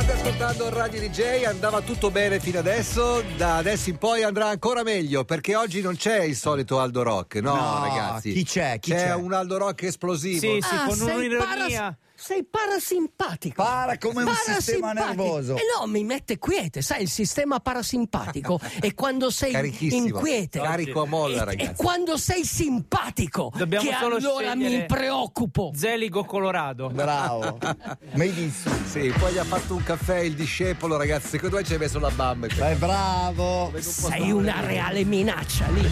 State 0.00 0.12
ascoltando 0.12 0.70
Radio 0.70 0.98
DJ, 1.00 1.44
andava 1.44 1.82
tutto 1.82 2.10
bene 2.10 2.40
fino 2.40 2.58
adesso, 2.58 3.22
da 3.36 3.58
adesso 3.58 3.90
in 3.90 3.98
poi 3.98 4.22
andrà 4.22 4.46
ancora 4.48 4.82
meglio 4.82 5.24
perché 5.26 5.54
oggi 5.54 5.82
non 5.82 5.94
c'è 5.94 6.22
il 6.22 6.36
solito 6.36 6.80
Aldo 6.80 7.02
Rock, 7.02 7.34
no, 7.36 7.54
No, 7.54 7.84
ragazzi. 7.84 8.32
chi 8.32 8.44
c'è? 8.44 8.78
Chi 8.78 8.92
c'è, 8.92 9.08
c'è? 9.08 9.14
un 9.14 9.34
Aldo 9.34 9.58
Rock 9.58 9.82
esplosivo. 9.82 10.38
Sì, 10.38 10.58
sì, 10.62 10.74
Ah, 10.74 10.86
con 10.86 11.00
un'ironia. 11.00 11.44
paras- 11.44 11.94
sei 12.20 12.44
parasimpatico. 12.44 13.62
Para 13.62 13.96
come 13.96 14.22
un 14.24 14.34
sistema 14.34 14.92
nervoso. 14.92 15.56
Eh 15.56 15.62
no, 15.78 15.86
mi 15.86 16.04
mette 16.04 16.38
quiete, 16.38 16.82
sai, 16.82 17.02
il 17.02 17.08
sistema 17.08 17.60
parasimpatico 17.60 18.60
è 18.80 18.92
quando 18.94 19.30
sei 19.30 19.52
Carichissimo. 19.52 20.04
inquiete. 20.06 20.60
Carico 20.60 21.02
a 21.02 21.06
molla, 21.06 21.42
E- 21.42 21.44
ragazzi. 21.46 21.70
E 21.70 21.74
quando 21.76 22.16
sei 22.18 22.44
simpatico, 22.44 23.50
Dobbiamo 23.56 23.88
che 23.88 23.96
solo 23.98 24.16
allora 24.16 24.54
mi 24.54 24.64
scegliere- 24.64 24.86
preoccupo. 24.86 25.72
Zeligo 25.74 26.24
Colorado. 26.24 26.88
Bravo. 26.90 27.58
Mai 28.14 28.28
visto? 28.28 28.70
Sì, 28.86 29.12
poi 29.18 29.32
gli 29.32 29.38
ha 29.38 29.44
fatto 29.44 29.74
un 29.74 29.82
caffè 29.82 30.18
il 30.18 30.34
discepolo, 30.34 30.96
ragazzi. 30.96 31.28
Secondo 31.28 31.56
me 31.56 31.64
ci 31.64 31.72
hai 31.72 31.78
messo 31.78 31.98
la 31.98 32.10
bamba. 32.10 32.46
in 32.48 32.54
Beh, 32.56 32.74
bravo. 32.74 33.72
Sei 33.78 34.30
una 34.30 34.60
reale 34.60 35.04
minaccia 35.04 35.66
lì. 35.68 35.88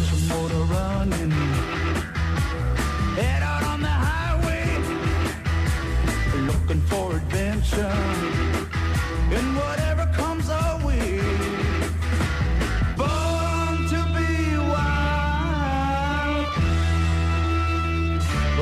For 6.88 7.16
adventure. 7.16 7.97
And 9.37 9.56
whatever 9.56 10.06
comes 10.15 10.48
our 10.48 10.67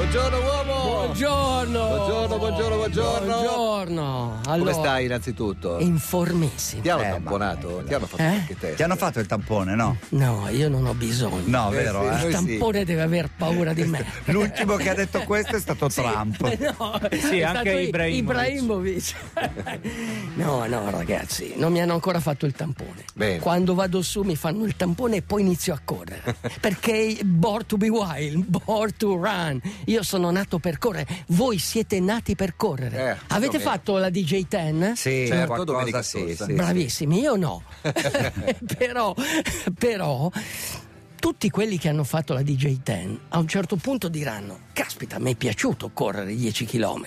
Buongiorno 0.08 0.38
uomo! 0.38 0.84
Buongiorno. 1.06 1.86
Buongiorno, 1.88 2.38
buongiorno, 2.38 2.76
buongiorno. 2.76 3.26
Buongiorno. 3.26 4.40
Come 4.44 4.54
Allora, 4.54 4.72
stai 4.72 5.04
innanzitutto? 5.06 5.78
Informissimo. 5.80 6.82
Ti 6.82 6.88
hanno 6.90 7.02
Eh, 7.02 7.08
tamponato? 7.10 7.82
Ti 7.84 7.94
hanno 7.94 8.06
fatto 8.06 8.22
Eh? 8.22 8.26
anche 8.26 8.56
te? 8.56 8.74
Ti 8.74 8.82
hanno 8.84 8.94
fatto 8.96 9.18
il 9.18 9.26
tampone, 9.26 9.74
no? 9.74 9.96
No, 10.10 10.48
io 10.50 10.68
non 10.68 10.86
ho 10.86 10.94
bisogno. 10.94 11.42
No, 11.46 11.70
Eh, 11.72 11.74
vero, 11.82 12.02
sì, 12.02 12.06
eh? 12.06 12.14
Il 12.14 12.20
noi 12.22 12.32
tampone 12.32 12.84
deve 12.84 13.02
aver 13.02 13.30
paura 13.36 13.72
di 13.72 13.82
me. 13.84 14.04
L'ultimo 14.26 14.76
che 14.76 14.90
ha 14.90 14.94
detto 14.94 15.22
questo 15.24 15.56
è 15.56 15.60
stato 15.60 15.88
Trump. 15.90 16.38
No, 16.78 17.00
Sì, 17.10 17.38
è 17.40 17.42
anche 17.42 17.72
Ibrahimovic. 17.80 18.16
Ibrahimovic. 18.20 19.14
No, 20.34 20.66
no, 20.66 20.90
ragazzi, 20.90 21.54
non 21.56 21.72
mi 21.72 21.80
hanno 21.80 21.94
ancora 21.94 22.20
fatto 22.20 22.46
il 22.46 22.52
tampone. 22.52 23.04
Bene. 23.14 23.38
Quando 23.40 23.74
vado 23.74 24.02
su 24.02 24.22
mi 24.22 24.36
fanno 24.36 24.64
il 24.64 24.76
tampone 24.76 25.16
e 25.16 25.22
poi 25.22 25.40
inizio 25.42 25.74
a 25.74 25.80
correre. 25.82 26.36
Perché 26.60 27.18
born 27.24 27.66
to 27.66 27.76
be 27.76 27.88
wild, 27.88 28.44
born 28.64 28.92
to 28.96 29.16
run. 29.16 29.60
Io 29.86 29.95
sono 30.02 30.30
nato 30.30 30.58
per 30.58 30.78
correre, 30.78 31.06
voi 31.28 31.58
siete 31.58 32.00
nati 32.00 32.34
per 32.34 32.56
correre. 32.56 33.12
Eh, 33.12 33.16
Avete 33.28 33.58
fatto 33.58 33.96
la 33.98 34.10
DJ 34.10 34.46
10? 34.48 34.96
Sì, 34.96 35.26
Certo, 35.26 35.64
domenica 35.64 36.02
sì, 36.02 36.34
sì. 36.36 36.52
Bravissimi, 36.52 37.20
io 37.20 37.36
no. 37.36 37.62
però, 38.76 39.14
però, 39.78 40.30
tutti 41.18 41.50
quelli 41.50 41.78
che 41.78 41.88
hanno 41.88 42.04
fatto 42.04 42.32
la 42.34 42.42
DJ 42.42 42.78
10 42.82 43.20
a 43.30 43.38
un 43.38 43.48
certo 43.48 43.76
punto 43.76 44.08
diranno: 44.08 44.58
Caspita, 44.72 45.18
mi 45.18 45.32
è 45.32 45.34
piaciuto 45.36 45.90
correre 45.92 46.34
10 46.34 46.64
km. 46.66 47.06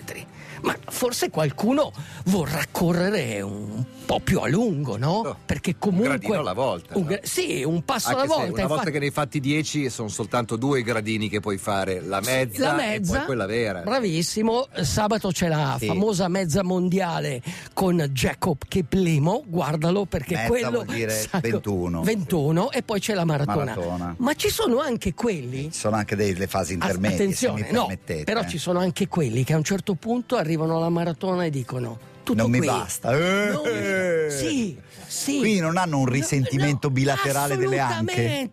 Ma 0.61 0.75
forse 0.89 1.29
qualcuno 1.29 1.93
vorrà 2.25 2.61
correre 2.69 3.39
un 3.39 3.81
po' 4.05 4.19
più 4.19 4.39
a 4.39 4.49
lungo, 4.49 4.97
no? 4.97 5.21
No, 5.23 5.37
Perché 5.45 5.69
un 5.69 5.75
comunque. 5.79 6.09
gradino 6.17 6.39
alla 6.39 6.51
volta, 6.51 6.97
un 6.97 7.05
no? 7.09 7.17
sì, 7.21 7.63
un 7.63 7.85
passo 7.85 8.09
Anche 8.09 8.19
alla 8.23 8.27
volta. 8.27 8.43
una 8.43 8.51
volta 8.51 8.63
infatti- 8.73 8.91
che 8.91 8.99
ne 8.99 9.05
hai 9.05 9.11
fatti 9.11 9.39
10 9.39 9.89
sono 9.89 10.09
soltanto 10.09 10.57
due 10.57 10.81
gradini 10.83 11.29
che 11.29 11.39
puoi 11.39 11.57
fare, 11.57 12.01
la 12.01 12.19
mezza, 12.19 12.71
la 12.71 12.73
mezza, 12.75 13.23
quella 13.23 13.45
vera. 13.45 13.83
Bravissimo. 13.83 14.67
Sabato 14.81 15.29
c'è 15.31 15.47
la 15.47 15.77
Sì. 15.79 15.85
famosa 15.87 16.27
mezza 16.27 16.61
mondiale 16.61 17.41
con 17.73 17.95
Jacob 18.11 18.57
Kiplimo. 18.67 19.43
Guardalo 19.47 20.05
perché 20.07 20.35
Mezza 20.35 20.47
quello. 20.49 20.69
vuol 20.71 20.85
dire 20.87 21.25
21. 21.41 22.01
21 22.03 22.71
e 22.71 22.83
poi 22.83 22.99
c'è 22.99 23.13
la 23.13 23.23
maratona. 23.23 23.63
Maratona. 23.63 23.98
Ma 24.17 24.33
ci 24.35 24.49
sono 24.49 24.79
anche 24.79 25.13
quelli. 25.13 25.71
Ci 25.71 25.79
sono 25.79 25.95
anche 25.95 26.15
delle 26.15 26.47
fasi 26.47 26.73
intermedie, 26.73 27.15
Attenzione, 27.17 27.61
se 27.61 27.65
mi 27.67 27.71
no, 27.73 27.85
permettete. 27.87 28.23
però 28.23 28.45
ci 28.47 28.57
sono 28.57 28.79
anche 28.79 29.07
quelli 29.07 29.43
che 29.43 29.53
a 29.53 29.57
un 29.57 29.63
certo 29.63 29.93
punto 29.95 30.35
arrivano 30.35 30.77
alla 30.77 30.89
maratona 30.89 31.45
e 31.45 31.49
dicono. 31.49 31.99
Tutto 32.29 32.41
Non 32.43 32.51
mi 32.51 32.57
qui. 32.59 32.67
basta. 32.67 33.11
Eh. 33.17 33.49
Non- 33.51 34.29
sì, 34.29 34.77
sì. 35.07 35.37
Quindi 35.39 35.59
non 35.59 35.77
hanno 35.77 35.97
un 35.97 36.05
risentimento 36.05 36.91
bilaterale 36.91 37.57
delle 37.57 37.79
anche. 37.79 38.51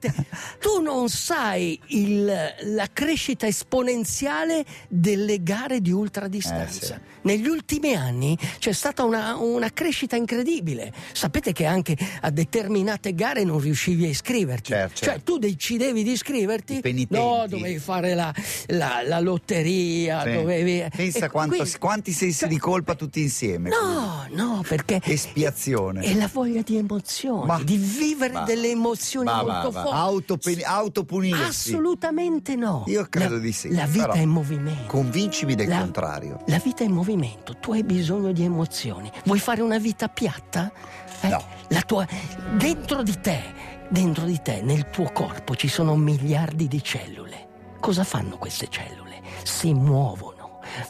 Tu 0.59 0.81
non 0.81 1.09
sai 1.11 1.79
il- 1.89 2.25
la 2.25 2.89
crescita 2.91 3.47
esponenziale 3.47 4.65
delle 4.89 5.43
gare 5.43 5.81
di 5.83 5.91
ultradistanza. 5.93 6.95
Eh, 6.95 6.99
sì. 6.99 7.15
Negli 7.27 7.49
ultimi 7.49 7.95
anni 7.95 8.39
c'è 8.59 8.73
stata 8.73 9.03
una, 9.05 9.37
una 9.37 9.71
crescita 9.73 10.17
incredibile. 10.17 10.93
Sapete 11.13 11.53
che 11.53 11.65
anche 11.67 11.97
a 12.21 12.31
determinate 12.31 13.15
gare 13.15 13.43
non 13.45 13.59
riuscivi 13.59 14.05
a 14.05 14.09
iscriverti. 14.09 14.71
Certo, 14.71 14.95
cioè 14.95 15.09
certo. 15.15 15.33
tu 15.33 15.39
decidevi 15.39 16.03
di 16.05 16.13
iscriverti, 16.13 16.81
no, 17.11 17.45
dovevi 17.49 17.79
fare 17.81 18.15
la, 18.15 18.33
la- 18.69 19.03
la 19.05 19.19
lotteria, 19.21 20.23
Sì. 20.23 20.33
dovevi... 20.33 20.85
Pensa 20.95 21.29
quanto- 21.29 21.57
quindi- 21.57 21.79
quanti 21.79 22.13
sensi 22.13 22.39
cioè, 22.41 22.49
di 22.49 22.59
colpa 22.59 22.95
tutti 22.95 23.21
insieme. 23.21 23.66
No, 23.69 24.27
no, 24.31 24.63
perché 24.67 25.01
Espiazione. 25.03 26.01
è 26.03 26.15
la 26.15 26.29
voglia 26.33 26.63
di 26.63 26.77
emozioni, 26.77 27.47
Ma- 27.47 27.63
di 27.63 27.77
vivere 27.77 28.33
Ma- 28.33 28.43
delle 28.45 28.71
emozioni 28.71 29.27
ma- 29.27 29.43
molto 29.43 29.73
forti. 29.73 29.91
Autope- 29.93 30.63
autopunirsi. 30.63 31.71
Assolutamente 31.73 32.55
no. 32.57 32.85
Io 32.87 33.07
credo 33.09 33.35
La- 33.35 33.41
di 33.41 33.53
sì, 33.53 33.73
La 33.75 33.87
vita 33.87 34.13
è 34.13 34.19
in 34.19 34.29
movimento. 34.31 34.87
Convincimi 34.87 35.55
del 35.55 35.69
La- 35.69 35.79
contrario. 35.81 36.43
La 36.47 36.59
vita 36.63 36.83
è 36.83 36.87
in 36.87 36.93
movimento, 36.93 37.57
tu 37.59 37.73
hai 37.73 37.83
bisogno 37.85 38.33
di 38.33 38.43
emozioni. 38.45 39.11
Vuoi 39.25 39.39
fare 39.39 39.63
una 39.63 39.79
vita 39.79 40.09
piatta? 40.09 40.73
Eh? 41.21 41.29
No. 41.29 41.43
La 41.69 41.81
tua... 41.83 42.07
Dentro 42.57 43.03
di 43.03 43.19
te, 43.21 43.41
dentro 43.89 44.25
di 44.25 44.41
te, 44.43 44.61
nel 44.63 44.91
tuo 44.91 45.11
corpo 45.13 45.55
ci 45.57 45.69
sono 45.69 45.97
miliardi 45.97 46.69
di 46.69 46.83
cellule. 46.83 47.45
Cosa 47.81 48.05
fanno 48.05 48.37
queste 48.39 48.69
cellule? 48.69 49.05
Si 49.45 49.73
muovono, 49.73 50.36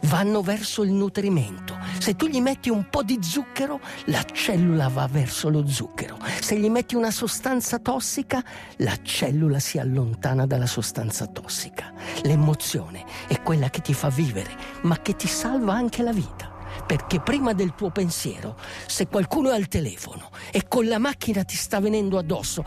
vanno 0.02 0.42
verso 0.42 0.82
il 0.82 0.92
nutrimento. 0.92 1.76
Se 1.98 2.14
tu 2.16 2.26
gli 2.26 2.40
metti 2.40 2.70
un 2.70 2.88
po' 2.88 3.02
di 3.02 3.18
zucchero, 3.22 3.80
la 4.06 4.22
cellula 4.24 4.88
va 4.88 5.06
verso 5.06 5.48
lo 5.48 5.66
zucchero. 5.66 6.18
Se 6.40 6.58
gli 6.58 6.68
metti 6.68 6.94
una 6.94 7.10
sostanza 7.10 7.78
tossica, 7.78 8.42
la 8.78 8.96
cellula 9.02 9.58
si 9.58 9.78
allontana 9.78 10.46
dalla 10.46 10.66
sostanza 10.66 11.26
tossica. 11.26 11.92
L'emozione 12.22 13.04
è 13.26 13.40
quella 13.42 13.70
che 13.70 13.80
ti 13.80 13.94
fa 13.94 14.08
vivere, 14.08 14.50
ma 14.82 15.00
che 15.00 15.16
ti 15.16 15.26
salva 15.26 15.74
anche 15.74 16.02
la 16.02 16.12
vita. 16.12 16.54
Perché 16.86 17.20
prima 17.20 17.52
del 17.54 17.74
tuo 17.74 17.90
pensiero, 17.90 18.56
se 18.86 19.06
qualcuno 19.08 19.50
è 19.50 19.54
al 19.54 19.66
telefono 19.66 20.30
e 20.52 20.68
con 20.68 20.86
la 20.86 20.98
macchina 20.98 21.42
ti 21.42 21.56
sta 21.56 21.80
venendo 21.80 22.18
addosso, 22.18 22.64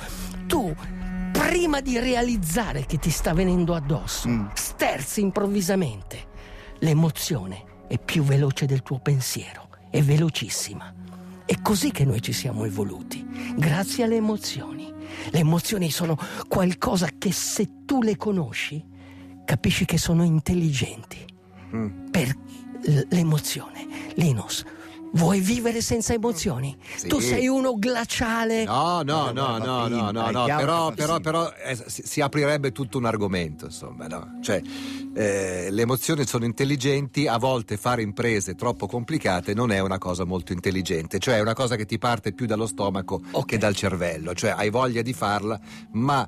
tu, 0.47 0.75
prima 1.31 1.80
di 1.80 2.00
realizzare 2.00 2.86
che 2.86 2.97
ti 2.97 3.12
sta 3.12 3.34
venendo 3.34 3.75
addosso, 3.75 4.28
Mm. 4.28 4.47
sterzi 4.53 5.22
improvvisamente. 5.22 6.28
L'emozione 6.80 7.64
è 7.88 7.98
più 8.00 8.24
veloce 8.24 8.66
del 8.66 8.84
tuo 8.84 9.00
pensiero, 9.00 9.70
è 9.90 10.02
velocissima. 10.02 10.94
È 11.46 11.60
così 11.62 11.92
che 11.92 12.06
noi 12.06 12.22
ci 12.22 12.32
siamo 12.32 12.64
evoluti, 12.66 13.26
grazie 13.56 14.04
alle 14.04 14.16
emozioni. 14.18 14.94
Le 15.32 15.40
emozioni 15.40 15.90
sono 15.90 16.18
qualcosa 16.48 17.10
che 17.18 17.32
se 17.32 17.86
tu 17.86 18.02
le 18.02 18.16
conosci, 18.16 18.86
capisci 19.46 19.86
che 19.86 19.98
sono 19.98 20.24
intelligenti. 20.24 21.26
Per 22.12 22.36
l- 22.84 23.00
l'emozione. 23.10 23.88
Linus, 24.16 24.64
vuoi 25.14 25.40
vivere 25.40 25.81
senza 25.81 26.14
emozioni? 26.14 26.75
Sì. 26.96 27.08
Tu 27.08 27.20
sei 27.20 27.47
uno 27.47 27.78
glaciale. 27.78 28.64
No, 28.66 29.02
no, 29.02 29.31
no, 29.31 29.58
no, 29.58 29.88
no, 29.88 30.12
no, 30.12 30.31
no, 30.31 30.46
però, 30.46 30.92
però, 30.92 31.20
però 31.20 31.52
eh, 31.64 31.75
si, 31.88 32.03
si 32.06 32.22
aprirebbe 32.22 32.72
tutto 32.72 32.97
un 32.97 33.06
argomento, 33.06 33.66
insomma, 33.66 34.08
no? 34.08 34.38
Cioè, 34.42 34.62
eh, 35.14 35.68
le 35.72 35.81
emozioni 35.81 36.25
sono 36.25 36.46
intelligenti, 36.46 37.28
a 37.28 37.38
volte 37.38 37.78
fare 37.78 38.02
imprese 38.02 38.56
troppo 38.56 38.88
complicate 38.88 39.53
non 39.53 39.72
è 39.72 39.80
una 39.80 39.98
cosa 39.98 40.24
molto 40.25 40.53
intelligente, 40.53 41.19
cioè 41.19 41.36
è 41.36 41.42
una 41.42 41.54
cosa 41.54 41.75
che 41.75 41.86
ti 41.86 41.98
parte 41.98 42.34
più 42.34 42.45
dallo 42.45 42.68
stomaco 42.68 43.22
Ok. 43.31 43.45
che 43.45 43.57
dal 43.57 43.75
cervello, 43.75 44.34
cioè 44.34 44.51
hai 44.51 44.69
voglia 44.69 45.01
di 45.01 45.13
farla, 45.13 45.60
ma 45.94 46.28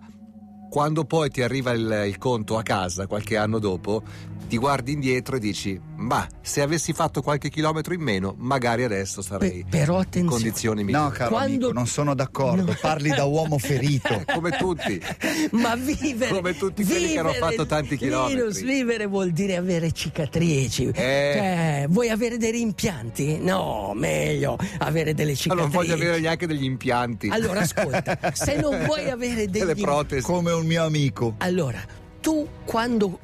quando 0.69 1.03
poi 1.03 1.29
ti 1.29 1.41
arriva 1.41 1.71
il, 1.71 2.03
il 2.07 2.17
conto 2.17 2.57
a 2.57 2.63
casa 2.63 3.05
qualche 3.05 3.35
anno 3.35 3.59
dopo, 3.59 4.03
ti 4.51 4.57
guardi 4.57 4.91
indietro 4.91 5.37
e 5.37 5.39
dici, 5.39 5.79
ma 5.95 6.27
se 6.41 6.59
avessi 6.61 6.91
fatto 6.91 7.21
qualche 7.21 7.49
chilometro 7.49 7.93
in 7.93 8.01
meno, 8.01 8.35
magari 8.37 8.83
adesso 8.83 9.21
sarei 9.21 9.63
Pe- 9.63 9.77
però 9.77 9.93
in 9.93 9.99
attenzione. 10.01 10.29
condizioni 10.29 10.83
migliori. 10.83 11.03
No, 11.05 11.09
caro 11.11 11.29
Quando- 11.29 11.53
amico, 11.67 11.71
non 11.71 11.87
sono 11.87 12.13
d'accordo. 12.13 12.75
Parli 12.81 13.11
da 13.11 13.23
uomo 13.23 13.57
ferito. 13.57 14.21
come 14.27 14.49
tutti. 14.57 14.99
Ma 15.55 15.75
vivere 15.77 16.33
Come 16.35 16.57
tutti 16.57 16.83
quelli 16.83 17.13
che 17.13 17.19
hanno 17.19 17.29
vivere- 17.31 17.49
fatto 17.51 17.65
tanti 17.65 17.95
chilometri. 17.95 18.35
Linus, 18.35 18.61
vivere 18.61 19.05
vuol 19.05 19.31
dire 19.31 19.55
avere 19.55 19.89
cicatrici. 19.93 20.87
Eh. 20.87 20.91
Cioè, 20.93 21.85
vuoi 21.87 22.09
avere 22.09 22.35
dei 22.35 22.51
rimpianti? 22.51 23.37
No, 23.37 23.93
meglio 23.95 24.57
avere 24.79 25.13
delle 25.13 25.31
Ma 25.31 25.37
cicatrici. 25.37 25.63
non 25.69 25.73
voglio 25.73 25.93
avere 25.93 26.19
neanche 26.19 26.45
degli 26.45 26.65
impianti. 26.65 27.29
Allora, 27.29 27.61
ascolta, 27.61 28.19
se 28.33 28.57
non 28.59 28.83
vuoi 28.83 29.09
avere 29.09 29.47
delle 29.49 29.73
degli 29.73 29.81
protesi. 29.81 30.23
Come 30.25 30.51
un 30.51 30.65
mio 30.65 30.83
amico. 30.83 31.35
Allora, 31.37 31.79
tu 32.19 32.45
quando 32.65 33.17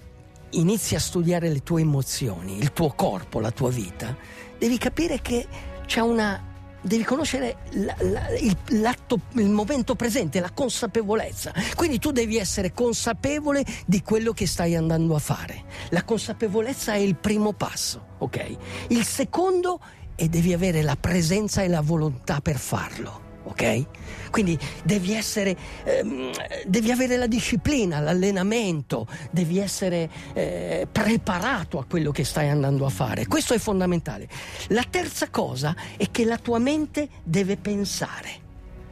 inizi 0.52 0.96
a 0.96 1.00
studiare 1.00 1.50
le 1.50 1.62
tue 1.64 1.82
emozioni, 1.82 2.58
il 2.58 2.74
tuo 2.74 2.90
corpo, 2.94 3.40
la 3.40 3.52
tua 3.52 3.70
vita, 3.70 4.16
devi 4.58 4.78
capire 4.78 5.22
che 5.22 5.48
c'è 5.86 6.00
una 6.02 6.44
devi 6.80 7.04
conoscere 7.04 7.58
la- 7.72 7.96
la- 8.00 8.30
il, 8.38 8.56
l'atto, 8.80 9.20
il 9.34 9.50
momento 9.50 9.96
presente, 9.96 10.40
la 10.40 10.52
consapevolezza. 10.52 11.52
Quindi 11.76 12.00
tu 12.00 12.12
devi 12.12 12.38
essere 12.38 12.72
consapevole 12.72 13.66
di 13.86 14.02
quello 14.02 14.32
che 14.32 14.48
stai 14.48 14.74
andando 14.76 15.14
a 15.16 15.20
fare. 15.20 15.64
La 15.90 16.04
consapevolezza 16.04 16.94
è 16.94 16.98
il 16.98 17.16
primo 17.18 17.52
passo, 17.52 18.06
ok? 18.20 18.56
Il 18.90 19.04
secondo 19.04 19.82
è 20.16 20.30
devi 20.30 20.54
avere 20.54 20.82
la 20.82 20.96
presenza 20.96 21.62
e 21.62 21.68
la 21.68 21.82
volontà 21.82 22.40
per 22.40 22.58
farlo. 22.58 23.27
Ok? 23.48 23.86
Quindi 24.30 24.58
devi 24.84 25.14
essere, 25.14 25.56
ehm, 25.84 26.32
devi 26.66 26.92
avere 26.92 27.18
la 27.18 27.28
disciplina, 27.28 28.00
l'allenamento, 28.00 29.08
devi 29.32 29.58
essere 29.58 30.10
eh, 30.34 30.88
preparato 30.92 31.80
a 31.80 31.86
quello 31.86 32.12
che 32.12 32.24
stai 32.24 32.50
andando 32.50 32.86
a 32.86 32.90
fare. 32.90 33.26
Questo 33.26 33.54
è 33.54 33.58
fondamentale. 33.58 34.28
La 34.70 34.86
terza 34.90 35.30
cosa 35.30 35.76
è 35.96 36.12
che 36.12 36.26
la 36.26 36.38
tua 36.38 36.60
mente 36.60 37.08
deve 37.24 37.58
pensare. 37.58 38.46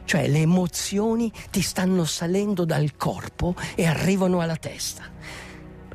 Cioè 0.04 0.28
le 0.28 0.38
emozioni 0.38 1.30
ti 1.50 1.60
stanno 1.60 2.04
salendo 2.04 2.64
dal 2.64 2.96
corpo 2.96 3.54
e 3.74 3.86
arrivano 3.86 4.40
alla 4.40 4.56
testa. 4.56 5.02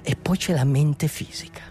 E 0.04 0.16
poi 0.16 0.38
c'è 0.38 0.54
la 0.54 0.66
mente 0.66 1.08
fisica, 1.08 1.62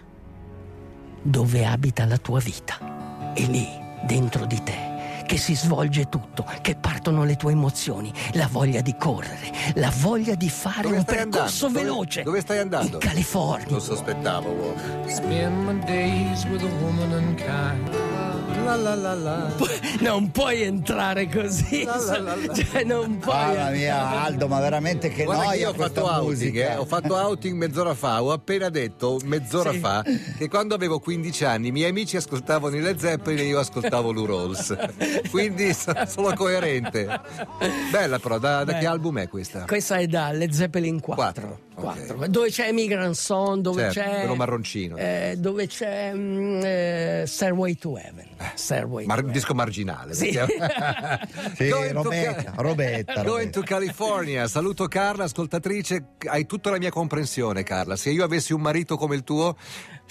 dove 1.21 1.65
abita 1.65 2.05
la 2.05 2.17
tua 2.17 2.39
vita. 2.39 3.33
È 3.33 3.41
lì, 3.45 3.67
dentro 4.05 4.45
di 4.45 4.61
te, 4.63 4.90
che 5.31 5.37
si 5.37 5.55
svolge 5.55 6.09
tutto, 6.09 6.45
che 6.59 6.75
partono 6.75 7.23
le 7.23 7.37
tue 7.37 7.53
emozioni, 7.53 8.11
la 8.33 8.49
voglia 8.51 8.81
di 8.81 8.97
correre, 8.97 9.49
la 9.75 9.89
voglia 9.99 10.35
di 10.35 10.49
fare 10.49 10.81
Dove 10.81 10.97
un 10.97 11.03
percorso 11.05 11.67
andando? 11.67 11.67
Dove- 11.67 11.81
veloce. 11.83 12.23
dove 12.23 12.41
stai 12.41 12.57
andando? 12.57 12.95
In 12.95 12.99
California. 12.99 13.65
Lo 13.69 13.79
sospettavo, 13.79 14.49
uomo. 14.49 15.07
Spend 15.07 15.63
my 15.63 15.85
days 15.85 16.43
with 16.47 16.61
a 16.63 16.83
woman 16.83 17.13
unkind. 17.13 18.10
La 18.63 18.75
la 18.75 18.95
la 18.95 19.13
la. 19.15 19.51
Non 19.99 20.31
puoi 20.31 20.61
entrare 20.61 21.27
così. 21.29 21.83
La, 21.83 21.97
la, 21.97 22.19
la, 22.19 22.35
la. 22.35 22.53
Cioè, 22.53 22.83
non 22.83 23.17
puoi. 23.17 23.35
Mamma 23.35 23.69
mia, 23.71 24.21
Aldo, 24.23 24.47
ma 24.47 24.59
veramente 24.59 25.09
che 25.09 25.23
Guarda 25.23 25.41
che 25.43 25.47
noia 25.49 25.59
io 25.61 25.69
ho 25.69 25.73
fatto 25.73 26.01
questa 26.01 26.19
outing, 26.21 26.29
musica. 26.29 26.71
eh, 26.71 26.75
ho 26.77 26.85
fatto 26.85 27.15
outing 27.15 27.57
mezz'ora 27.57 27.93
fa, 27.95 28.23
ho 28.23 28.31
appena 28.31 28.69
detto 28.69 29.19
mezz'ora 29.25 29.71
Sì. 29.71 29.79
fa 29.79 30.03
che 30.37 30.47
quando 30.47 30.73
avevo 30.75 30.99
15 30.99 31.43
anni 31.45 31.67
i 31.67 31.71
miei 31.71 31.89
amici 31.89 32.15
ascoltavano 32.17 32.75
i 32.75 32.81
Led 32.81 32.97
Zeppelin 32.97 33.39
e 33.39 33.43
io 33.47 33.59
ascoltavo 33.59 34.11
Lou 34.11 34.25
Rolls. 34.25 34.75
Quindi 35.29 35.73
so- 35.73 35.93
sono 36.07 36.33
coerente. 36.35 37.07
Bella 37.91 38.19
però, 38.19 38.37
da, 38.39 38.63
da 38.63 38.77
che 38.77 38.85
album 38.85 39.19
è 39.19 39.27
questa? 39.27 39.65
Questa 39.65 39.97
è 39.97 40.07
da 40.07 40.31
Led 40.31 40.51
Zeppelin 40.51 40.99
4. 40.99 41.21
Quattro, 41.23 41.59
ok. 41.75 41.81
Quattro. 41.81 42.27
Dove 42.27 42.49
c'è 42.49 42.67
Emigrant 42.67 43.15
Song, 43.15 43.61
dove 43.61 43.91
Certo, 43.91 44.09
c'è. 44.09 44.19
quello 44.19 44.35
marroncino. 44.35 44.97
eh, 44.97 45.35
dove 45.37 45.67
c'è 45.67 46.13
mm, 46.13 46.61
eh, 46.63 47.23
Stairway 47.27 47.75
to 47.75 47.97
Heaven. 47.97 48.27
Stairway 48.55 49.05
Mar- 49.05 49.23
disco 49.23 49.53
marginale. 49.53 50.13
Sì. 50.13 50.29
Sì, 51.55 51.69
Going 51.69 51.93
to 51.93 52.01
Robetta, 52.03 52.53
Robetta, 52.57 53.13
Going 53.23 53.27
Robetta. 53.27 53.59
to 53.59 53.61
California. 53.65 54.47
Saluto 54.47 54.87
Carla, 54.87 55.25
ascoltatrice. 55.25 56.03
Hai 56.25 56.45
tutta 56.45 56.69
la 56.69 56.77
mia 56.77 56.89
comprensione, 56.91 57.63
Carla. 57.63 57.95
Se 57.95 58.09
io 58.09 58.23
avessi 58.23 58.53
un 58.53 58.61
marito 58.61 58.97
come 58.97 59.15
il 59.15 59.23
tuo, 59.23 59.55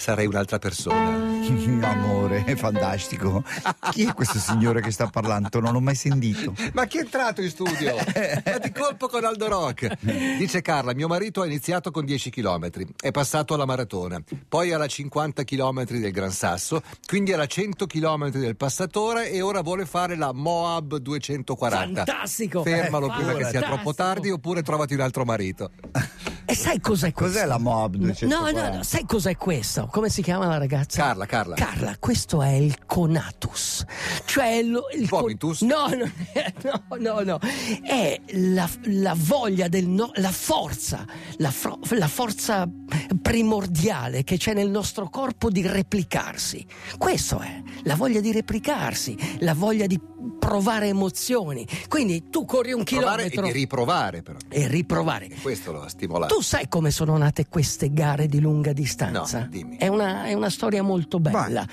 sarei 0.01 0.25
un'altra 0.25 0.57
persona. 0.57 1.29
Amore, 1.81 2.43
è 2.45 2.55
fantastico. 2.55 3.43
Chi 3.91 4.05
è 4.05 4.13
questo 4.13 4.39
signore 4.39 4.81
che 4.81 4.91
sta 4.91 5.07
parlando? 5.07 5.59
Non 5.59 5.73
l'ho 5.73 5.79
mai 5.81 5.95
sentito. 5.95 6.53
Ma 6.73 6.85
chi 6.85 6.97
è 6.97 7.01
entrato 7.01 7.41
in 7.41 7.49
studio? 7.49 7.95
Ma 7.95 8.57
di 8.57 8.71
colpo 8.71 9.07
con 9.07 9.23
Aldo 9.23 9.47
Rock. 9.47 9.97
Dice 10.37 10.61
Carla: 10.61 10.93
Mio 10.93 11.07
marito 11.07 11.41
ha 11.41 11.45
iniziato 11.45 11.91
con 11.91 12.05
10 12.05 12.29
km, 12.29 12.69
è 12.99 13.11
passato 13.11 13.53
alla 13.53 13.65
maratona, 13.65 14.21
poi 14.47 14.71
alla 14.71 14.87
50 14.87 15.43
km 15.43 15.83
del 15.85 16.11
Gran 16.11 16.31
Sasso, 16.31 16.81
quindi 17.05 17.33
alla 17.33 17.45
100 17.47 17.85
km 17.85 18.29
del 18.29 18.55
Passatore 18.55 19.29
e 19.31 19.41
ora 19.41 19.61
vuole 19.61 19.85
fare 19.85 20.15
la 20.15 20.31
Moab 20.33 20.95
240. 20.97 22.03
Fantastico! 22.05 22.63
Fermalo 22.63 23.07
Eh, 23.07 23.15
prima 23.15 23.33
che 23.33 23.43
sia 23.43 23.59
fantastico. 23.59 23.73
troppo 23.75 23.93
tardi 23.93 24.29
oppure 24.29 24.61
trovati 24.63 24.93
un 24.93 25.01
altro 25.01 25.25
marito. 25.25 25.71
E 26.51 26.55
sai 26.55 26.81
cos'è 26.81 27.13
questo? 27.13 27.33
Cos'è 27.33 27.45
la 27.47 27.57
Moab 27.57 27.95
No, 27.95 28.07
240? 28.07 28.69
no, 28.69 28.75
no, 28.75 28.83
sai 28.83 29.05
cos'è 29.05 29.37
questo? 29.37 29.87
Come 29.89 30.09
si 30.09 30.21
chiama 30.21 30.47
la 30.47 30.57
ragazza? 30.57 31.01
Carla, 31.01 31.25
Carla. 31.25 31.55
Carla, 31.55 31.95
questo 31.97 32.41
è 32.41 32.49
il 32.51 32.85
conatus. 32.85 33.85
Cioè 34.25 34.61
lo- 34.61 34.87
il 34.93 35.07
con- 35.09 35.21
Vomitus? 35.21 35.61
No, 35.61 35.87
non 35.95 36.11
è- 36.33 36.53
no, 36.63 36.83
no, 36.99 37.21
no. 37.21 37.39
È 37.83 38.19
la, 38.33 38.69
la 38.83 39.13
voglia 39.15 39.69
del 39.69 39.87
no, 39.87 40.11
la 40.15 40.31
forza, 40.31 41.05
la, 41.37 41.51
fro- 41.51 41.79
la 41.91 42.07
forza 42.09 42.67
primordiale 43.21 44.23
che 44.25 44.35
c'è 44.37 44.53
nel 44.53 44.69
nostro 44.69 45.09
corpo 45.09 45.49
di 45.49 45.65
replicarsi. 45.65 46.65
Questo 46.97 47.39
è 47.39 47.61
la 47.83 47.95
voglia 47.95 48.19
di 48.19 48.33
replicarsi, 48.33 49.17
la 49.39 49.53
voglia 49.53 49.87
di 49.87 49.97
provare 50.41 50.87
emozioni. 50.87 51.67
Quindi 51.87 52.29
tu 52.31 52.45
corri 52.45 52.73
un 52.73 52.83
Provare 52.83 53.25
e 53.25 53.29
chilometro 53.29 53.45
di 53.45 53.51
riprovare, 53.51 54.21
però. 54.23 54.39
e 54.49 54.67
riprovare. 54.67 55.29
Questo 55.39 55.71
lo 55.71 55.83
ha 55.83 55.87
stimolato. 55.87 56.33
Tu 56.35 56.41
sai 56.41 56.67
come 56.67 56.89
sono 56.89 57.15
nate 57.15 57.45
queste 57.47 57.93
gare 57.93 58.25
di 58.25 58.39
lunga 58.41 58.73
distanza? 58.73 59.41
No, 59.41 59.47
dimmi. 59.47 59.77
È 59.77 59.87
una, 59.87 60.25
è 60.25 60.33
una 60.33 60.49
storia 60.49 60.81
molto 60.81 61.19
bella. 61.19 61.65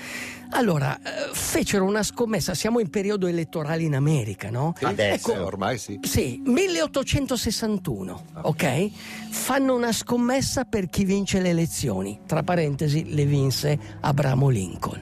Allora, 0.51 0.97
eh, 0.97 1.29
fecero 1.33 1.83
una 1.85 2.03
scommessa, 2.03 2.53
siamo 2.53 2.79
in 2.79 2.89
periodo 2.89 3.25
elettorale 3.27 3.81
in 3.83 3.95
America, 3.95 4.49
no? 4.51 4.73
Sì, 4.77 4.85
Adesso. 4.85 5.33
eh, 5.33 5.39
ormai 5.39 5.77
sì. 5.79 5.99
Sì, 6.03 6.39
1861, 6.43 8.23
ok? 8.41 8.89
Fanno 9.31 9.75
una 9.75 9.91
scommessa 9.91 10.63
per 10.65 10.87
chi 10.89 11.05
vince 11.05 11.39
le 11.41 11.49
elezioni. 11.49 12.19
Tra 12.25 12.43
parentesi, 12.43 13.13
le 13.13 13.25
vinse 13.25 13.79
Abramo 14.01 14.49
Lincoln. 14.49 15.01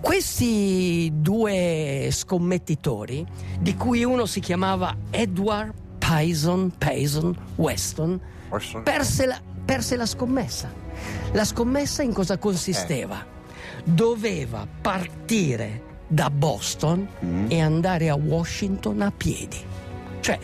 Questi 0.00 1.10
due 1.14 2.08
scommettitori, 2.10 3.26
di 3.60 3.76
cui 3.76 4.02
uno 4.02 4.26
si 4.26 4.40
chiamava 4.40 4.96
Edward 5.10 5.74
Payson, 5.98 6.72
Payson 6.76 7.36
Weston, 7.56 8.20
perse 8.82 9.26
la, 9.26 9.40
perse 9.64 9.96
la 9.96 10.06
scommessa. 10.06 10.72
La 11.32 11.44
scommessa 11.44 12.02
in 12.02 12.12
cosa 12.12 12.38
consisteva? 12.38 13.24
Doveva 13.84 14.66
partire 14.80 15.88
da 16.08 16.30
Boston 16.30 17.06
e 17.48 17.60
andare 17.60 18.08
a 18.08 18.16
Washington 18.16 19.02
a 19.02 19.12
piedi. 19.12 19.58
Cioè, 20.20 20.38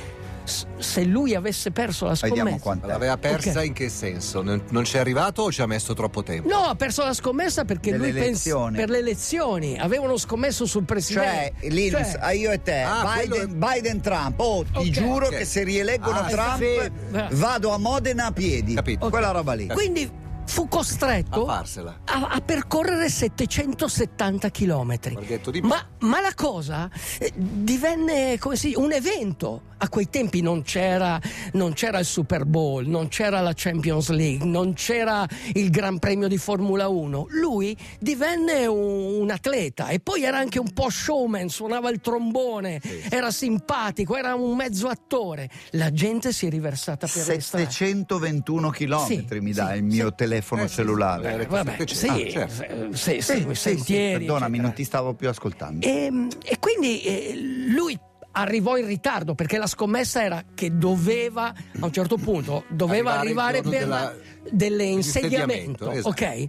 se 0.46 1.04
lui 1.04 1.34
avesse 1.34 1.70
perso 1.70 2.04
la 2.06 2.12
Vediamo 2.12 2.36
scommessa... 2.50 2.62
quanto. 2.62 2.86
L'aveva 2.86 3.16
persa 3.16 3.58
Ok. 3.60 3.64
in 3.66 3.72
che 3.72 3.88
senso? 3.88 4.42
Non, 4.42 4.62
non 4.70 4.82
c'è 4.84 4.98
arrivato 4.98 5.42
o 5.42 5.52
ci 5.52 5.62
ha 5.62 5.66
messo 5.66 5.92
troppo 5.94 6.22
tempo? 6.22 6.48
No, 6.48 6.60
ha 6.64 6.74
perso 6.74 7.02
la 7.04 7.12
scommessa 7.14 7.64
perché 7.64 7.90
Delle 7.90 8.04
lui 8.04 8.12
pensa 8.12 8.28
elezioni. 8.28 8.76
per 8.76 8.88
le 8.90 8.98
elezioni. 8.98 9.78
Avevano 9.78 10.16
scommesso 10.16 10.64
sul 10.66 10.82
Cioè, 10.86 10.86
presidente. 10.86 11.52
Linus, 11.68 12.10
Cioè, 12.12 12.32
io 12.34 12.50
e 12.50 12.62
te, 12.62 12.80
Ah, 12.82 13.14
Biden, 13.16 13.28
quello 13.28 13.66
Biden 13.72 14.00
Trump. 14.00 14.40
Oh, 14.40 14.62
ti 14.64 14.70
Ok. 14.78 14.90
giuro 14.90 15.26
Ok. 15.26 15.36
che 15.38 15.44
se 15.44 15.62
rieleggono 15.64 16.18
Ah, 16.20 16.24
Trump 16.24 16.62
sì. 16.62 16.90
vado 17.36 17.70
a 17.70 17.78
Modena 17.78 18.26
a 18.26 18.32
piedi. 18.32 18.74
Capito. 18.74 19.08
Quella 19.08 19.30
roba 19.30 19.52
lì. 19.54 19.66
Quindi 19.68 20.10
fu 20.46 20.68
costretto 20.68 21.46
A 21.46 21.64
a, 22.04 22.28
a 22.28 22.40
percorrere 22.40 23.08
770 23.08 24.48
chilometri. 24.50 25.14
Marghetto 25.14 25.50
di 25.50 25.60
Ma, 25.60 25.84
ma 26.00 26.20
la 26.20 26.32
cosa 26.34 26.90
eh, 27.18 27.32
divenne 27.34 28.38
come 28.38 28.56
si, 28.56 28.74
un 28.76 28.92
evento. 28.92 29.62
A 29.78 29.90
quei 29.90 30.08
tempi 30.08 30.40
non 30.40 30.62
c'era, 30.62 31.20
non 31.52 31.74
c'era 31.74 31.98
il 31.98 32.06
Super 32.06 32.46
Bowl, 32.46 32.86
non 32.86 33.08
c'era 33.08 33.40
la 33.40 33.52
Champions 33.54 34.08
League, 34.08 34.42
non 34.46 34.72
c'era 34.72 35.28
il 35.52 35.68
Gran 35.68 35.98
Premio 35.98 36.28
di 36.28 36.38
Formula 36.38 36.88
1. 36.88 37.26
Lui 37.30 37.76
divenne 37.98 38.64
un, 38.64 39.20
un 39.20 39.30
atleta 39.30 39.88
e 39.88 40.00
poi 40.00 40.22
era 40.22 40.38
anche 40.38 40.58
un 40.58 40.72
po' 40.72 40.88
showman, 40.88 41.50
suonava 41.50 41.90
il 41.90 42.00
trombone, 42.00 42.80
era 43.10 43.30
simpatico, 43.30 44.16
era 44.16 44.34
un 44.34 44.56
mezzo 44.56 44.88
attore. 44.88 45.50
La 45.72 45.92
gente 45.92 46.32
si 46.32 46.46
è 46.46 46.50
riversata 46.50 47.06
per 47.06 47.26
le 47.26 47.40
strade. 47.40 47.64
721 47.70 48.70
chilometri 48.70 49.38
Sì, 49.38 49.44
mi 49.44 49.52
sì, 49.52 49.60
dà 49.60 49.74
il 49.74 49.84
mio 49.84 50.06
sì. 50.06 50.14
Telefono 50.36 50.62
Eh, 50.64 50.68
cellulare. 50.68 51.32
sì. 51.34 51.40
Eh, 51.40 51.46
vabbè, 51.46 51.76
Sì, 51.86 52.06
ah, 52.08 52.30
certo. 52.30 52.62
eh, 52.62 52.88
sì, 52.96 53.10
sì, 53.12 53.20
Sì, 53.20 53.20
sì, 53.20 53.44
sì, 53.48 53.54
sentieri, 53.54 54.12
perdonami, 54.18 54.44
eccetera. 54.46 54.62
non 54.62 54.72
ti 54.74 54.84
stavo 54.84 55.14
più 55.14 55.28
ascoltando. 55.28 55.86
E, 55.86 56.10
e 56.44 56.58
quindi 56.58 57.02
eh, 57.02 57.34
lui 57.68 57.98
arrivò 58.32 58.76
in 58.76 58.86
ritardo 58.86 59.34
perché 59.34 59.56
la 59.56 59.66
scommessa 59.66 60.22
era 60.22 60.44
che 60.54 60.76
doveva 60.76 61.46
a 61.80 61.84
un 61.86 61.92
certo 61.92 62.18
punto 62.18 62.64
doveva 62.68 63.18
Arrivare 63.18 63.58
arrivare 63.58 63.62
per 63.62 63.70
della- 63.80 64.00
la- 64.02 64.14
dell'insediamento, 64.50 65.86
dell'insediamento, 65.86 65.90
esatto. 65.90 66.08
ok? 66.08 66.48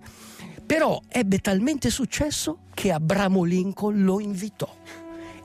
Però 0.65 1.01
ebbe 1.07 1.37
talmente 1.39 1.89
successo 1.89 2.59
che 2.73 2.91
Abramo 2.91 3.43
Lincoln 3.45 4.03
lo 4.03 4.19
invitò. 4.19 4.69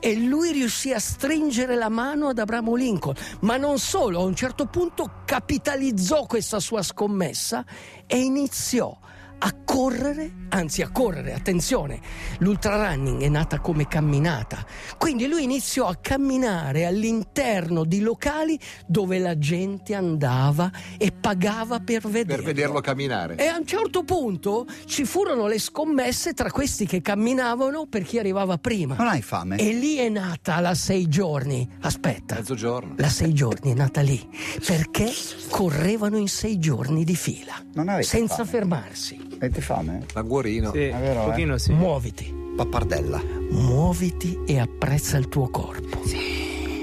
E 0.05 0.17
lui 0.17 0.51
riuscì 0.51 0.91
a 0.91 0.99
stringere 0.99 1.75
la 1.75 1.87
mano 1.87 2.27
ad 2.27 2.37
Abramo 2.37 2.75
Lincoln, 2.75 3.15
ma 3.39 3.55
non 3.55 3.79
solo, 3.79 4.19
a 4.19 4.25
un 4.25 4.35
certo 4.35 4.65
punto 4.65 5.21
capitalizzò 5.23 6.25
questa 6.25 6.59
sua 6.59 6.81
scommessa 6.81 7.63
e 8.05 8.19
iniziò 8.19 8.99
a 9.45 9.53
correre 9.65 10.43
anzi 10.53 10.81
a 10.83 10.89
correre, 10.91 11.33
attenzione, 11.33 11.99
l'ultra 12.39 12.75
running 12.91 13.21
è 13.23 13.27
nata 13.29 13.59
come 13.59 13.87
camminata, 13.87 14.63
quindi 14.97 15.27
lui 15.27 15.43
iniziò 15.43 15.87
a 15.87 15.95
camminare 15.99 16.85
all'interno 16.85 17.83
di 17.83 18.01
locali 18.01 18.59
dove 18.85 19.17
la 19.17 19.37
gente 19.37 19.95
andava 19.95 20.71
e 20.97 21.11
pagava 21.11 21.79
per 21.79 22.07
vederlo. 22.07 22.43
Per 22.43 22.53
vederlo 22.53 22.81
camminare. 22.81 23.35
E 23.37 23.47
a 23.47 23.57
un 23.57 23.65
certo 23.65 24.03
punto 24.03 24.67
ci 24.85 25.05
furono 25.05 25.47
le 25.47 25.59
scommesse 25.59 26.33
tra 26.33 26.51
questi 26.51 26.85
che 26.85 27.01
camminavano 27.01 27.87
per 27.87 28.03
chi 28.03 28.19
arrivava 28.19 28.57
prima. 28.59 28.95
Non 28.95 29.07
hai 29.07 29.23
fame? 29.23 29.57
E 29.57 29.73
lì 29.73 29.95
è 29.95 30.09
nata 30.09 30.59
la 30.59 30.75
sei 30.75 31.07
giorni. 31.09 31.67
Aspetta. 31.81 32.35
Mezzogiorno. 32.35 32.93
La 32.97 33.09
sei 33.09 33.33
giorni 33.33 33.71
è 33.71 33.75
nata 33.75 34.01
lì 34.01 34.21
perché 34.65 35.11
correvano 35.49 36.17
in 36.17 36.27
sei 36.27 36.59
giorni 36.59 37.03
di 37.03 37.15
fila, 37.15 37.55
Non 37.73 37.89
avete 37.89 38.07
senza 38.07 38.35
fame? 38.35 38.49
fermarsi. 38.49 39.31
Avete 39.37 39.61
fame? 39.61 40.05
Languorino. 40.13 40.71
Sì, 40.71 40.79
È 40.87 40.97
vero, 40.99 41.19
un 41.21 41.25
eh? 41.27 41.29
pochino 41.31 41.57
sì. 41.57 41.71
Muoviti, 41.73 42.33
Pappardella. 42.55 43.21
muoviti 43.51 44.39
e 44.45 44.59
apprezza 44.59 45.17
il 45.17 45.27
tuo 45.27 45.49
corpo. 45.49 46.01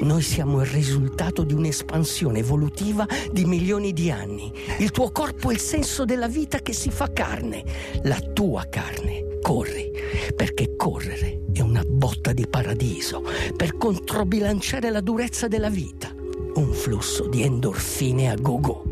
Noi 0.02 0.23
siamo 0.23 0.61
il 0.62 0.66
risultato 0.66 1.42
di 1.45 1.52
un'espansione 1.52 2.38
evolutiva 2.38 3.07
di 3.30 3.45
milioni 3.45 3.92
di 3.92 4.11
anni. 4.11 4.50
Il 4.78 4.90
tuo 4.92 5.11
corpo 5.11 5.50
è 5.50 5.52
il 5.52 5.61
senso 5.61 6.07
della 6.07 6.26
vita 6.28 6.59
che 6.61 6.73
si 6.73 6.90
fa 6.90 7.12
carne, 7.12 7.62
la 8.04 8.19
tua 8.33 8.66
carne. 8.71 9.26
Corri, 9.42 9.90
perché 10.35 10.75
correre 10.76 11.42
è 11.52 11.61
una 11.61 11.83
botta 11.87 12.33
di 12.33 12.47
paradiso 12.47 13.23
per 13.57 13.76
controbilanciare 13.76 14.90
la 14.90 15.00
durezza 15.00 15.49
della 15.49 15.71
vita. 15.71 16.14
Un 16.54 16.73
flusso 16.73 17.26
di 17.26 17.42
endorfine 17.42 18.30
a 18.30 18.37
go-go. 18.37 18.89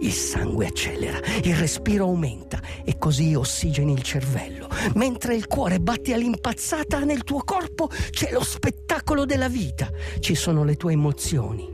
Il 0.00 0.12
sangue 0.12 0.66
accelera, 0.66 1.18
il 1.42 1.54
respiro 1.54 2.04
aumenta 2.04 2.60
e 2.84 2.96
così 2.98 3.34
ossigeni 3.34 3.92
il 3.92 4.02
cervello. 4.02 4.68
Mentre 4.94 5.34
il 5.34 5.46
cuore 5.46 5.78
batte 5.78 6.14
all'impazzata 6.14 7.00
nel 7.00 7.22
tuo 7.22 7.42
corpo 7.44 7.88
c'è 8.10 8.32
lo 8.32 8.42
spettacolo 8.42 9.26
della 9.26 9.48
vita. 9.48 9.90
Ci 10.18 10.34
sono 10.34 10.64
le 10.64 10.76
tue 10.76 10.92
emozioni. 10.92 11.68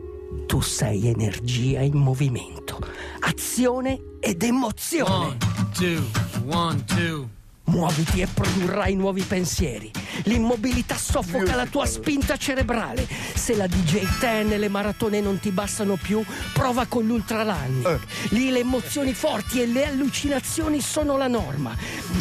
Tu 0.47 0.61
sei 0.61 1.07
energia 1.09 1.81
in 1.81 1.97
movimento, 1.97 2.79
azione 3.21 4.17
ed 4.21 4.43
emozione. 4.43 5.13
One, 5.13 5.37
two, 5.73 6.05
one, 6.47 6.85
two. 6.85 7.36
Muoviti 7.67 8.21
e 8.21 8.27
produrrai 8.27 8.95
nuovi 8.95 9.23
pensieri. 9.23 9.91
L'immobilità 10.25 10.97
soffoca 10.97 11.55
la 11.55 11.67
tua 11.67 11.85
spinta 11.87 12.37
cerebrale. 12.37 13.07
Se 13.35 13.55
la 13.57 13.67
DJ 13.67 14.19
Ten 14.19 14.53
e 14.53 14.59
le 14.59 14.69
maratone 14.69 15.21
non 15.21 15.39
ti 15.41 15.51
bastano 15.51 15.97
più, 15.97 16.25
prova 16.53 16.87
con 16.87 17.07
l'ultra 17.07 17.43
running. 17.43 18.01
Lì 18.31 18.51
le 18.51 18.61
emozioni 18.61 19.15
forti 19.15 19.61
e 19.61 19.67
le 19.67 19.87
allucinazioni 19.87 20.81
sono 20.81 21.17
la 21.17 21.29
norma. 21.29 21.75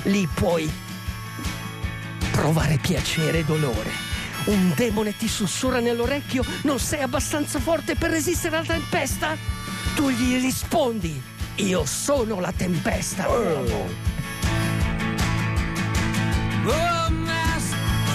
Lì 0.04 0.28
puoi 0.34 0.70
provare 2.32 2.78
piacere 2.78 3.40
e 3.40 3.44
dolore. 3.46 3.92
Un 4.46 4.74
demone 4.75 5.16
ti 5.16 5.28
sussurra 5.28 5.80
nell'orecchio, 5.80 6.44
non 6.64 6.80
sei 6.80 7.02
abbastanza 7.02 7.60
forte 7.60 7.96
per 7.96 8.12
resistere 8.12 8.58
alla 8.58 8.66
tempesta? 8.66 9.38
Tu 9.96 10.10
gli 10.10 10.40
rispondi, 10.40 11.22
io 11.56 11.86
sono 11.86 12.40
la 12.40 12.52
tempesta. 12.52 13.28
uomo." 13.28 14.14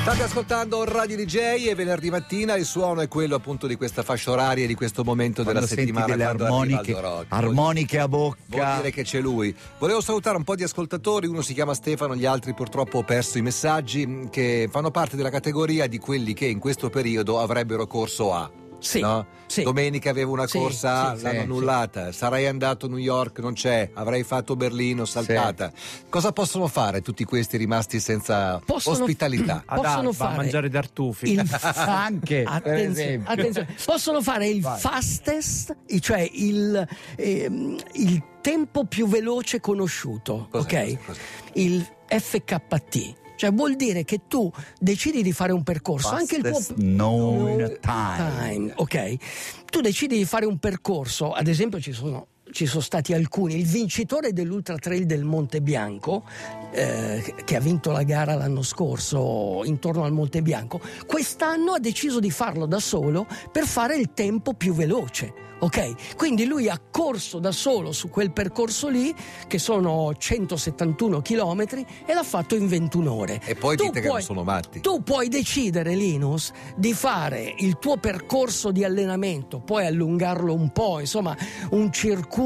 State 0.01 0.23
ascoltando 0.23 0.83
Radio 0.85 1.15
DJ 1.15 1.69
e 1.69 1.75
venerdì 1.75 2.11
mattina 2.11 2.57
il 2.57 2.65
suono 2.65 3.01
è 3.03 3.07
quello 3.07 3.37
appunto 3.37 3.67
di 3.67 3.77
questa 3.77 4.03
fascia 4.03 4.31
oraria 4.31 4.65
e 4.65 4.67
di 4.67 4.75
questo 4.75 5.05
momento 5.05 5.43
Quando 5.43 5.61
della 5.61 5.73
settimana 5.73 6.07
delle 6.07 6.25
armoniche, 6.25 6.99
Rock. 6.99 7.27
armoniche 7.29 7.99
a 7.99 8.07
Vuol 8.07 8.35
bocca. 8.47 8.77
dire 8.77 8.91
che 8.91 9.03
c'è 9.05 9.21
lui. 9.21 9.55
Volevo 9.79 10.01
salutare 10.01 10.37
un 10.37 10.43
po' 10.43 10.57
di 10.57 10.63
ascoltatori, 10.63 11.27
uno 11.27 11.43
si 11.43 11.55
chiama 11.55 11.75
Stefano, 11.75 12.17
gli 12.17 12.25
altri 12.25 12.55
purtroppo 12.55 12.99
ho 12.99 13.03
perso 13.05 13.39
i 13.39 13.43
messaggi, 13.43 14.29
che 14.31 14.69
fanno 14.71 14.91
parte 14.91 15.17
della 15.17 15.31
categoria 15.31 15.87
di 15.87 15.99
quelli 15.99 16.33
che 16.33 16.47
in 16.47 16.59
questo 16.59 16.89
periodo 16.89 17.39
avrebbero 17.39 17.87
corso 17.87 18.33
a. 18.35 18.51
Sì, 18.81 19.01
no? 19.01 19.27
sì. 19.47 19.63
Domenica 19.63 20.11
avevo 20.11 20.33
una 20.33 20.47
Sì, 20.47 20.59
corsa 20.59 21.17
sì, 21.17 21.23
l'hanno 21.23 21.35
sì, 21.39 21.45
annullata, 21.45 22.13
sarei 22.13 22.47
andato 22.47 22.87
a 22.87 22.89
New 22.89 22.99
York, 22.99 23.39
non 23.41 23.53
c'è, 23.53 23.91
avrei 23.95 24.23
fatto 24.25 24.57
Berlino, 24.57 25.05
saltata. 25.05 25.71
Cosa 26.09 26.33
possono 26.33 26.67
fare 26.67 27.03
tutti 27.03 27.25
questi 27.25 27.57
rimasti 27.57 28.01
senza 28.01 28.61
Possono- 28.65 29.01
ospitalità? 29.05 29.63
Ad 29.67 29.79
Possono 29.83 29.99
Alba, 30.09 30.13
fare 30.13 30.37
mangiare 30.37 30.71
tartufi. 30.71 31.31
il 31.33 31.45
Anche, 31.75 32.43
attenzione, 32.47 33.23
attenzione. 33.25 33.75
possono 33.85 34.23
fare 34.23 34.49
il 34.49 34.61
Vai. 34.61 34.79
fastest, 34.81 35.77
cioè 36.01 36.29
il, 36.33 36.87
ehm, 37.17 37.77
il 37.93 38.23
tempo 38.41 38.85
più 38.87 39.07
veloce 39.07 39.61
conosciuto, 39.61 40.49
Cos'è, 40.51 40.83
ok? 40.95 41.05
cos'è, 41.05 41.21
Il 41.55 41.87
FKT. 42.09 43.19
Cioè 43.41 43.53
vuol 43.53 43.75
dire 43.75 44.05
che 44.05 44.27
tu 44.29 44.53
decidi 44.79 45.23
di 45.23 45.33
fare 45.33 45.53
un 45.53 45.63
percorso, 45.63 46.11
anche 46.11 46.37
il 46.37 46.43
tuo 46.43 46.53
Fastest 46.53 46.79
known 46.79 47.79
time. 47.81 48.33
time, 48.39 48.73
ok? 48.77 49.17
Tu 49.65 49.81
decidi 49.81 50.19
di 50.19 50.27
fare 50.27 50.45
un 50.45 50.59
percorso, 50.59 51.33
ad 51.33 51.49
esempio 51.49 51.81
ci 51.81 51.93
sono, 51.93 52.27
ci 52.53 52.67
sono 52.67 52.83
stati 52.83 53.13
alcuni, 53.13 53.57
il 53.57 53.67
vincitore 53.67 54.33
dell'Ultra 54.33 54.77
Trail 54.77 55.07
del 55.07 55.25
Monte 55.25 55.61
Bianco, 55.61 56.25
eh, 56.73 57.35
che 57.45 57.57
ha 57.57 57.61
vinto 57.61 57.91
la 57.93 58.03
gara 58.03 58.35
l'anno 58.35 58.63
scorso 58.63 59.63
intorno 59.65 60.05
al 60.05 60.13
Monte 60.13 60.43
Bianco, 60.43 60.81
quest'anno 61.07 61.73
ha 61.73 61.79
deciso 61.79 62.21
di 62.21 62.31
farlo 62.31 62.67
da 62.67 62.79
solo 62.81 63.27
per 63.53 63.65
fare 63.65 63.97
il 63.97 64.13
tempo 64.15 64.55
più 64.55 64.75
veloce. 64.75 65.49
Ok, 65.63 66.15
quindi 66.17 66.47
lui 66.47 66.71
ha 66.71 66.81
corso 66.91 67.39
da 67.39 67.53
solo 67.53 67.93
su 67.93 68.09
quel 68.09 68.33
percorso 68.33 68.89
lì, 68.89 69.15
che 69.47 69.59
sono 69.59 70.15
171 70.17 71.21
chilometri, 71.21 71.85
e 72.07 72.15
l'ha 72.15 72.23
fatto 72.23 72.55
in 72.55 72.67
21 72.67 73.13
ore. 73.13 73.43
E 73.45 73.57
poi 73.57 73.77
Tu 73.77 73.83
dite 73.85 73.97
che 74.01 74.07
non 74.07 74.09
puoi- 74.09 74.23
sono 74.23 74.43
matti. 74.43 74.81
tu 74.81 75.03
puoi 75.03 75.29
decidere, 75.29 75.95
Linus, 75.95 76.51
di 76.77 76.95
fare 76.95 77.55
il 77.59 77.77
tuo 77.79 77.99
percorso 77.99 78.71
di 78.73 78.85
allenamento, 78.85 79.61
poi 79.61 79.85
allungarlo 79.85 80.55
un 80.55 80.71
po', 80.73 80.99
insomma, 80.99 81.37
un 81.73 81.93
circuito, 81.93 82.39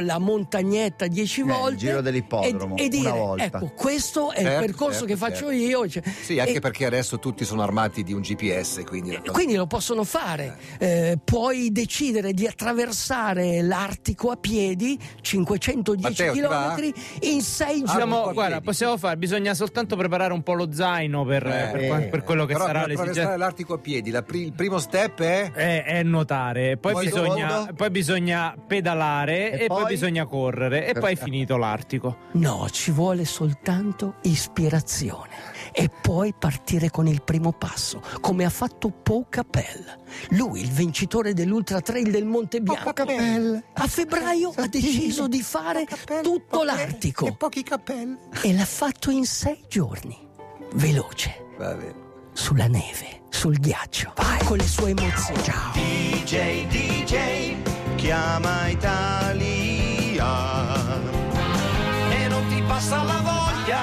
la 0.00 0.18
montagnetta 0.18 1.06
10 1.06 1.40
Eh, 1.40 1.44
il 1.44 1.50
volte. 1.50 1.76
giro 1.76 2.00
dell'ippodromo, 2.02 2.76
e, 2.76 2.84
e 2.84 2.88
dire, 2.88 3.08
una 3.10 3.18
volta. 3.18 3.44
ecco, 3.44 3.72
questo 3.74 4.30
è 4.32 4.40
il 4.40 4.46
Certo, 4.46 4.64
percorso 4.66 4.92
certo, 4.92 5.06
che 5.06 5.16
faccio 5.16 5.34
certo. 5.48 5.50
io. 5.52 5.88
cioè, 5.88 6.02
Sì, 6.22 6.38
anche 6.38 6.54
e- 6.54 6.60
perché 6.60 6.84
adesso 6.86 7.18
tutti 7.18 7.44
sono 7.44 7.62
armati 7.62 8.02
di 8.02 8.12
un 8.12 8.20
GPS, 8.20 8.82
quindi... 8.86 9.16
cosa- 9.16 9.30
quindi 9.32 9.54
lo 9.54 9.66
possono 9.66 10.04
fare. 10.04 10.56
Eh, 10.78 11.18
puoi 11.24 11.72
decidere 11.72 12.32
di 12.32 12.46
attraversare 12.46 13.62
l'Artico 13.62 14.30
a 14.30 14.36
piedi, 14.36 14.98
510 15.20 16.02
Matteo, 16.02 16.32
ti 16.32 16.40
va? 16.40 16.74
km, 16.76 16.92
in 17.22 17.40
6 17.40 17.82
Ah, 17.86 17.98
giorni. 17.98 18.32
guarda, 18.32 18.60
possiamo 18.60 18.96
fare, 18.98 19.16
bisogna 19.16 19.54
soltanto 19.54 19.96
preparare 19.96 20.32
un 20.32 20.42
po' 20.42 20.54
lo 20.54 20.68
zaino 20.72 21.24
per, 21.24 21.46
Eh, 21.46 21.70
per 21.72 22.08
per 22.10 22.22
quello 22.24 22.44
che 22.44 22.52
Però 22.54 22.66
sarà 22.66 22.80
per 22.80 22.90
attraversare 22.90 23.08
l'esigenza. 23.08 23.36
l'Artico 23.36 23.74
a 23.74 23.78
piedi, 23.78 24.10
la 24.10 24.22
pri- 24.22 24.42
il 24.44 24.52
primo 24.52 24.78
step 24.78 25.20
è... 25.22 25.50
È, 25.52 25.84
è 25.84 26.02
nuotare, 26.02 26.76
poi 26.76 26.92
Poi 26.92 27.04
bisogna, 27.06 27.68
poi 27.74 27.90
bisogna 27.90 28.54
pedalare 28.66 29.12
E 29.22 29.64
e, 29.64 29.66
poi? 29.66 29.82
poi? 29.82 29.86
bisogna 29.92 30.26
correre 30.26 30.86
e 30.88 30.92
poi 30.94 31.12
è 31.12 31.16
finito 31.16 31.56
l'Artico. 31.56 32.16
No, 32.32 32.66
ci 32.70 32.90
vuole 32.90 33.24
soltanto 33.24 34.14
ispirazione. 34.22 35.52
E 35.72 35.88
poi 36.02 36.32
partire 36.38 36.90
con 36.90 37.06
il 37.06 37.22
primo 37.22 37.52
passo, 37.52 38.00
come 38.20 38.44
ha 38.44 38.50
fatto 38.50 38.90
Pau 38.90 39.26
Capel. 39.28 39.98
Lui, 40.30 40.60
il 40.60 40.70
vincitore 40.70 41.32
dell'Ultra 41.32 41.80
Trail 41.80 42.10
del 42.10 42.24
Monte 42.24 42.60
Bianco. 42.60 42.90
A 43.74 43.86
febbraio 43.86 44.52
ha 44.56 44.66
deciso 44.68 45.26
di 45.28 45.42
fare 45.42 45.86
tutto 46.22 46.62
l'Artico 46.62 47.26
E 47.26 47.32
pochi 47.36 47.62
capelli. 47.62 48.16
e 48.42 48.52
l'ha 48.52 48.64
fatto 48.64 49.10
in 49.10 49.24
sei 49.24 49.60
giorni. 49.68 50.16
Veloce, 50.74 51.44
Va 51.58 51.74
bene. 51.74 51.94
sulla 52.32 52.66
neve, 52.66 53.22
sul 53.30 53.58
ghiaccio, 53.58 54.12
con 54.44 54.56
le 54.56 54.66
sue 54.66 54.90
emozioni. 54.90 55.42
DJ, 55.72 56.66
DJ, 56.66 57.63
chiama 58.04 58.68
Italia. 58.68 60.26
E 62.10 62.28
non 62.28 62.46
ti 62.48 62.62
passa 62.66 63.02
la 63.02 63.20
voglia 63.22 63.80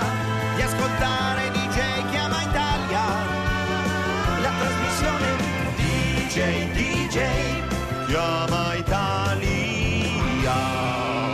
di 0.56 0.62
ascoltare 0.62 1.50
DJ 1.50 2.10
Chiama 2.12 2.40
Italia. 2.44 3.04
La 4.42 4.52
trasmissione 4.60 5.26
DJ. 5.76 6.71